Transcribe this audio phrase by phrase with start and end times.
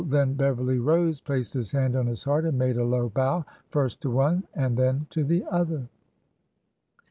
[0.07, 4.01] Then Beverly rose, placed his hand on his heart, and made a low bow— first
[4.01, 5.89] to one, and then to the other.